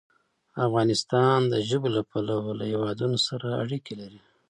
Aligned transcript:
افغانستان 0.67 1.39
د 1.51 1.55
ژبو 1.67 1.87
له 1.95 2.01
پلوه 2.09 2.51
له 2.59 2.65
هېوادونو 2.71 3.17
سره 3.27 3.45
اړیکې 3.63 3.93
لري. 4.01 4.19